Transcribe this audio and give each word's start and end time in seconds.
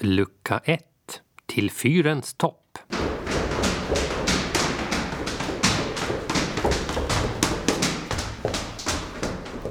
Lucka 0.00 0.60
1. 0.64 0.82
Till 1.46 1.70
fyrens 1.70 2.34
topp. 2.34 2.78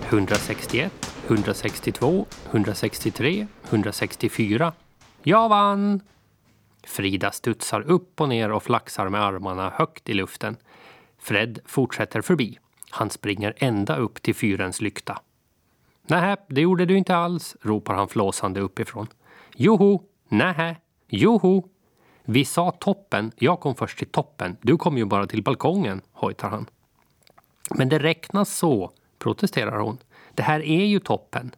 Hundrasextioett, 0.10 1.16
hundrasextiotvå, 1.28 2.26
hundrasextiotre, 2.46 3.48
hundrasextiofyra. 3.62 4.74
Jag 5.24 5.50
vann! 5.50 6.02
Frida 6.84 7.32
studsar 7.32 7.82
upp 7.82 8.22
och 8.22 8.30
ner 8.30 8.52
och 8.52 8.64
flaxar 8.64 9.10
med 9.10 9.22
armarna 9.22 9.70
högt 9.70 10.10
i 10.10 10.14
luften. 10.14 10.58
Fred 11.18 11.60
fortsätter 11.66 12.22
förbi. 12.22 12.60
Han 12.90 13.10
springer 13.10 13.54
ända 13.58 13.96
upp 13.96 14.22
till 14.22 14.36
fyrens 14.36 14.82
lykta. 14.82 15.22
Nej, 16.08 16.36
det 16.50 16.62
gjorde 16.62 16.86
du 16.86 16.98
inte 16.98 17.16
alls, 17.16 17.56
ropar 17.62 17.94
han 17.94 18.08
flåsande 18.08 18.60
uppifrån. 18.60 19.08
Joho, 19.56 20.04
nähä, 20.28 20.76
joho. 21.08 21.64
Vi 22.24 22.46
sa 22.46 22.72
toppen, 22.72 23.32
jag 23.36 23.60
kom 23.60 23.76
först 23.76 23.98
till 23.98 24.08
toppen, 24.08 24.58
du 24.62 24.78
kom 24.78 24.98
ju 24.98 25.06
bara 25.06 25.28
till 25.28 25.44
balkongen, 25.44 26.02
hojtar 26.12 26.50
han. 26.50 26.66
Men 27.70 27.90
det 27.90 28.00
räknas 28.00 28.58
så, 28.58 28.92
protesterar 29.20 29.80
hon. 29.80 29.98
Det 30.34 30.44
här 30.44 30.60
är 30.60 30.86
ju 30.86 31.00
toppen. 31.00 31.52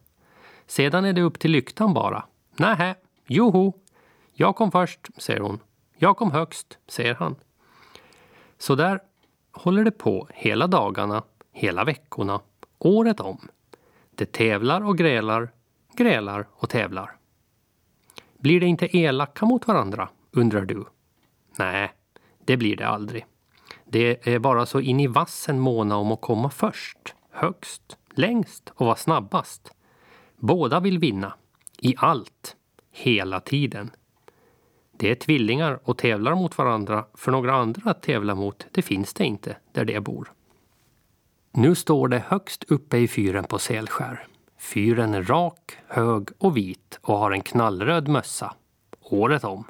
Sedan 0.66 1.04
är 1.04 1.12
det 1.12 1.22
upp 1.22 1.38
till 1.38 1.50
lyktan 1.50 1.94
bara. 1.94 2.24
Nähä, 2.56 2.94
joho. 3.26 3.72
Jag 4.32 4.56
kom 4.56 4.70
först, 4.70 5.08
säger 5.16 5.40
hon. 5.40 5.58
Jag 5.96 6.16
kom 6.16 6.30
högst, 6.30 6.78
säger 6.88 7.14
han. 7.14 7.36
Så 8.58 8.74
där 8.74 9.00
håller 9.52 9.84
det 9.84 9.90
på 9.90 10.28
hela 10.34 10.66
dagarna, 10.66 11.22
hela 11.52 11.84
veckorna, 11.84 12.40
året 12.78 13.20
om. 13.20 13.48
Det 14.14 14.32
tävlar 14.32 14.80
och 14.84 14.98
grälar, 14.98 15.50
grälar 15.96 16.46
och 16.50 16.68
tävlar. 16.68 17.19
Blir 18.40 18.60
det 18.60 18.66
inte 18.66 18.96
elaka 18.96 19.46
mot 19.46 19.68
varandra, 19.68 20.08
undrar 20.30 20.64
du? 20.64 20.84
Nej, 21.58 21.92
det 22.44 22.56
blir 22.56 22.76
det 22.76 22.88
aldrig. 22.88 23.26
Det 23.84 24.28
är 24.28 24.38
bara 24.38 24.66
så 24.66 24.80
in 24.80 25.00
i 25.00 25.06
vassen 25.06 25.58
måna 25.58 25.96
om 25.96 26.12
att 26.12 26.20
komma 26.20 26.50
först, 26.50 27.14
högst, 27.30 27.96
längst 28.14 28.72
och 28.74 28.86
vara 28.86 28.96
snabbast. 28.96 29.72
Båda 30.36 30.80
vill 30.80 30.98
vinna. 30.98 31.34
I 31.78 31.94
allt. 31.98 32.56
Hela 32.92 33.40
tiden. 33.40 33.90
Det 34.92 35.10
är 35.10 35.14
tvillingar 35.14 35.80
och 35.84 35.98
tävlar 35.98 36.34
mot 36.34 36.58
varandra, 36.58 37.04
för 37.14 37.32
några 37.32 37.54
andra 37.54 37.90
att 37.90 38.02
tävla 38.02 38.34
mot, 38.34 38.66
det 38.70 38.82
finns 38.82 39.14
det 39.14 39.24
inte 39.24 39.56
där 39.72 39.84
de 39.84 40.00
bor. 40.00 40.32
Nu 41.52 41.74
står 41.74 42.08
det 42.08 42.24
högst 42.26 42.64
uppe 42.64 42.98
i 42.98 43.08
fyren 43.08 43.44
på 43.44 43.58
Sälskär. 43.58 44.26
Fyren 44.60 45.14
är 45.14 45.22
rak, 45.22 45.78
hög 45.86 46.28
och 46.38 46.56
vit 46.56 46.98
och 47.02 47.18
har 47.18 47.30
en 47.30 47.40
knallröd 47.40 48.08
mössa. 48.08 48.54
Året 49.00 49.44
om. 49.44 49.64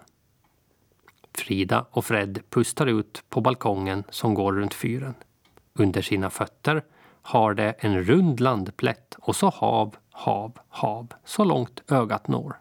Frida 1.35 1.87
och 1.91 2.05
Fred 2.05 2.43
pustar 2.49 2.87
ut 2.87 3.25
på 3.29 3.41
balkongen 3.41 4.05
som 4.11 4.35
går 4.35 4.53
runt 4.53 4.75
fyren. 4.75 5.15
Under 5.73 6.03
sina 6.03 6.31
fötter 6.31 6.85
har 7.23 7.55
det 7.55 7.71
en 7.79 8.05
rund 8.05 8.41
landplätt 8.41 9.17
och 9.19 9.37
så 9.37 9.49
hav, 9.49 9.97
hav, 10.11 10.59
hav 10.69 11.13
så 11.25 11.45
långt 11.45 11.83
ögat 11.89 12.29
når. 12.29 12.57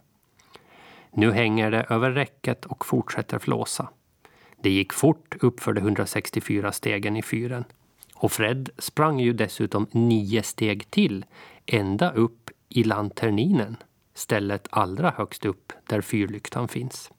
Nu 1.12 1.32
hänger 1.32 1.72
det 1.72 1.86
över 1.90 2.12
räcket 2.12 2.66
och 2.66 2.86
fortsätter 2.86 3.40
flåsa. 3.40 3.90
Det 4.62 4.70
gick 4.70 4.94
fort 4.94 5.36
uppför 5.40 5.74
de 5.74 5.82
164 5.82 6.72
stegen 6.72 7.18
i 7.18 7.22
fyren. 7.22 7.66
Och 8.22 8.32
Fred 8.32 8.70
sprang 8.78 9.20
ju 9.20 9.34
dessutom 9.34 9.88
nio 9.92 10.44
steg 10.44 10.92
till, 10.92 11.26
ända 11.66 12.12
upp 12.12 12.50
i 12.70 12.84
lanterninen, 12.84 13.78
stället 14.14 14.68
allra 14.72 15.10
högst 15.18 15.46
upp 15.46 15.74
där 15.88 16.02
fyrlyktan 16.02 16.68
finns. 16.68 17.12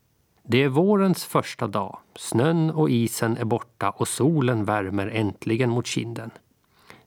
Det 0.42 0.62
är 0.62 0.68
vårens 0.68 1.24
första 1.24 1.66
dag. 1.66 1.98
Snön 2.16 2.70
och 2.70 2.90
isen 2.90 3.36
är 3.36 3.44
borta 3.44 3.90
och 3.90 4.08
solen 4.08 4.64
värmer 4.64 5.06
äntligen 5.06 5.70
mot 5.70 5.86
kinden. 5.86 6.30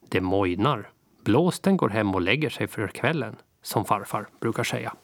Det 0.10 0.22
mojnar. 0.22 0.90
Blåsten 1.24 1.78
går 1.78 1.90
hem 1.90 2.16
och 2.16 2.22
lägger 2.22 2.50
sig 2.50 2.68
för 2.68 2.88
kvällen, 2.88 3.36
som 3.62 3.86
farfar 3.86 4.28
brukar 4.40 4.64
säga. 4.64 4.96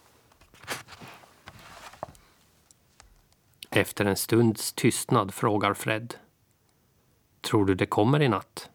Efter 3.70 4.06
en 4.06 4.16
stunds 4.16 4.74
tystnad 4.74 5.34
frågar 5.34 5.74
Fred. 5.74 6.16
Tror 7.42 7.66
du 7.66 7.76
det 7.76 7.86
kommer 7.86 8.22
i 8.22 8.28
natt? 8.30 8.70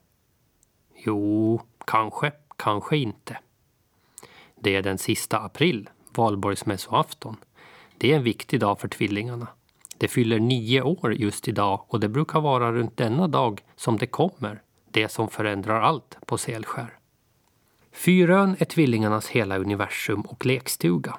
Jo, 1.06 1.60
kanske, 1.84 2.32
kanske 2.56 2.96
inte. 2.96 3.38
Det 4.56 4.76
är 4.76 4.82
den 4.82 4.98
sista 4.98 5.38
april, 5.38 5.90
valborgsmässoafton. 6.14 7.36
Det 7.98 8.12
är 8.12 8.16
en 8.16 8.22
viktig 8.22 8.60
dag 8.60 8.80
för 8.80 8.88
tvillingarna. 8.88 9.46
Det 9.98 10.08
fyller 10.08 10.38
nio 10.38 10.82
år 10.82 11.14
just 11.14 11.48
idag 11.48 11.84
och 11.88 12.00
det 12.00 12.08
brukar 12.08 12.40
vara 12.40 12.72
runt 12.72 12.96
denna 12.96 13.28
dag 13.28 13.60
som 13.76 13.98
det 13.98 14.06
kommer, 14.06 14.62
det 14.90 15.08
som 15.08 15.28
förändrar 15.28 15.80
allt 15.80 16.16
på 16.26 16.38
Selskär. 16.38 16.98
Fyrön 17.92 18.56
är 18.58 18.64
tvillingarnas 18.64 19.28
hela 19.28 19.58
universum 19.58 20.20
och 20.20 20.46
lekstuga. 20.46 21.16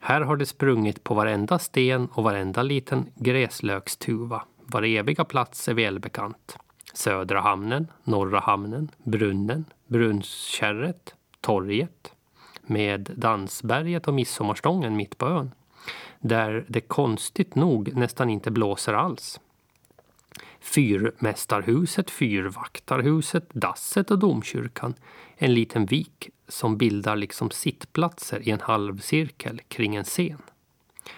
Här 0.00 0.20
har 0.20 0.36
det 0.36 0.46
sprungit 0.46 1.04
på 1.04 1.14
varenda 1.14 1.58
sten 1.58 2.08
och 2.12 2.24
varenda 2.24 2.62
liten 2.62 3.06
gräslökstuva. 3.14 4.44
Var 4.66 4.82
eviga 4.82 5.24
plats 5.24 5.68
är 5.68 5.74
välbekant. 5.74 6.56
Södra 6.92 7.40
hamnen, 7.40 7.86
Norra 8.04 8.40
hamnen, 8.40 8.90
Brunnen, 9.02 9.64
Brunnskärret, 9.86 11.14
Torget 11.40 12.12
med 12.62 13.10
Dansberget 13.16 14.08
och 14.08 14.14
Midsommarstången 14.14 14.96
mitt 14.96 15.18
på 15.18 15.26
ön. 15.26 15.50
Där 16.20 16.64
det 16.68 16.80
konstigt 16.80 17.54
nog 17.54 17.96
nästan 17.96 18.30
inte 18.30 18.50
blåser 18.50 18.92
alls. 18.92 19.40
Fyrmästarhuset, 20.60 22.10
Fyrvaktarhuset, 22.10 23.50
Dasset 23.52 24.10
och 24.10 24.18
Domkyrkan. 24.18 24.94
En 25.36 25.54
liten 25.54 25.86
vik 25.86 26.30
som 26.48 26.76
bildar 26.76 27.16
liksom 27.16 27.50
sittplatser 27.50 28.48
i 28.48 28.50
en 28.50 28.60
halvcirkel 28.60 29.60
kring 29.68 29.96
en 29.96 30.04
scen. 30.04 30.42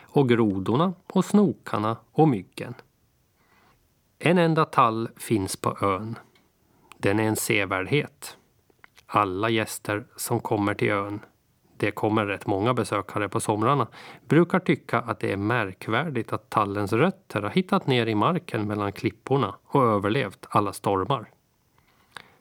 Och 0.00 0.28
grodorna 0.28 0.92
och 1.06 1.24
snokarna 1.24 1.96
och 2.12 2.28
myggen. 2.28 2.74
En 4.24 4.38
enda 4.38 4.64
tall 4.64 5.08
finns 5.16 5.56
på 5.56 5.76
ön. 5.80 6.18
Den 6.98 7.20
är 7.20 7.24
en 7.24 7.36
sevärdhet. 7.36 8.36
Alla 9.06 9.50
gäster 9.50 10.04
som 10.16 10.40
kommer 10.40 10.74
till 10.74 10.90
ön, 10.90 11.20
det 11.76 11.90
kommer 11.90 12.26
rätt 12.26 12.46
många 12.46 12.74
besökare 12.74 13.28
på 13.28 13.40
somrarna, 13.40 13.86
brukar 14.28 14.58
tycka 14.58 14.98
att 15.00 15.20
det 15.20 15.32
är 15.32 15.36
märkvärdigt 15.36 16.32
att 16.32 16.50
tallens 16.50 16.92
rötter 16.92 17.42
har 17.42 17.50
hittat 17.50 17.86
ner 17.86 18.06
i 18.06 18.14
marken 18.14 18.66
mellan 18.66 18.92
klipporna 18.92 19.54
och 19.64 19.82
överlevt 19.82 20.46
alla 20.48 20.72
stormar. 20.72 21.30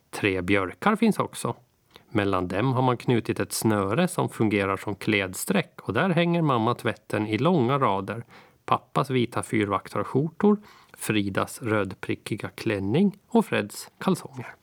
Tre 0.09 0.41
björkar 0.41 0.95
finns 0.95 1.19
också. 1.19 1.55
Mellan 2.09 2.47
dem 2.47 2.73
har 2.73 2.81
man 2.81 2.97
knutit 2.97 3.39
ett 3.39 3.53
snöre 3.53 4.07
som 4.07 4.29
fungerar 4.29 4.77
som 4.77 4.95
klädsträck 4.95 5.79
och 5.81 5.93
där 5.93 6.09
hänger 6.09 6.41
mamma 6.41 6.75
tvätten 6.75 7.27
i 7.27 7.37
långa 7.37 7.79
rader. 7.79 8.23
Pappas 8.71 9.09
vita 9.09 9.43
fyrvaktarskjortor 9.43 10.57
Fridas 10.97 11.61
rödprickiga 11.61 12.49
klänning 12.49 13.17
och 13.27 13.45
Freds 13.45 13.87
kalsonger. 13.97 14.55